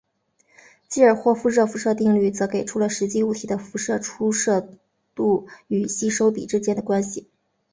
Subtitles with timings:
[0.89, 4.67] 基尔霍夫热辐射定律则给出了实际物体的辐射出射
[5.13, 7.27] 度与吸收比之间的关系。